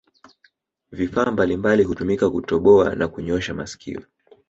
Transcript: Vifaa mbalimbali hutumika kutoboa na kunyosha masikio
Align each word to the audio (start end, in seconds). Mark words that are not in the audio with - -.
Vifaa 0.91 1.31
mbalimbali 1.31 1.83
hutumika 1.83 2.29
kutoboa 2.29 2.95
na 2.95 3.07
kunyosha 3.07 3.53
masikio 3.53 4.01